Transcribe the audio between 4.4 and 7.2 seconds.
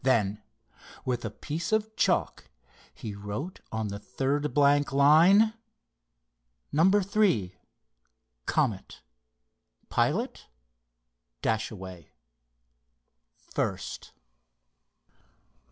blank line: "_Number